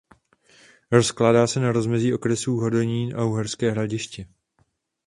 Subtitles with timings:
[0.91, 4.25] Rozkládá se na rozmezí okresů Hodonín a Uherské Hradiště.